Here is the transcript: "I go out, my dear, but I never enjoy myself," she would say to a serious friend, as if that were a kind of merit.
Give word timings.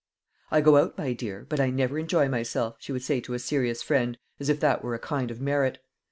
"I 0.49 0.61
go 0.61 0.77
out, 0.77 0.97
my 0.97 1.13
dear, 1.13 1.45
but 1.47 1.59
I 1.59 1.69
never 1.69 1.99
enjoy 1.99 2.27
myself," 2.27 2.77
she 2.79 2.91
would 2.91 3.03
say 3.03 3.21
to 3.21 3.35
a 3.35 3.37
serious 3.37 3.83
friend, 3.83 4.17
as 4.39 4.49
if 4.49 4.59
that 4.59 4.83
were 4.83 4.95
a 4.95 4.99
kind 4.99 5.29
of 5.29 5.39
merit. 5.39 5.77